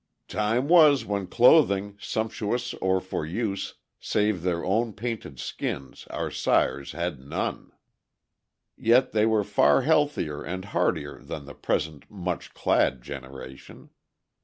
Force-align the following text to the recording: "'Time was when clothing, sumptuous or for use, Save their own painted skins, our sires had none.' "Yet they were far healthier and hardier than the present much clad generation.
"'Time 0.27 0.67
was 0.67 1.05
when 1.05 1.27
clothing, 1.27 1.95
sumptuous 2.01 2.73
or 2.81 2.99
for 2.99 3.23
use, 3.23 3.75
Save 3.99 4.41
their 4.41 4.65
own 4.65 4.93
painted 4.93 5.39
skins, 5.39 6.07
our 6.09 6.31
sires 6.31 6.93
had 6.93 7.19
none.' 7.19 7.71
"Yet 8.75 9.11
they 9.11 9.27
were 9.27 9.43
far 9.43 9.83
healthier 9.83 10.41
and 10.43 10.65
hardier 10.65 11.19
than 11.21 11.45
the 11.45 11.53
present 11.53 12.09
much 12.09 12.55
clad 12.55 13.03
generation. 13.03 13.91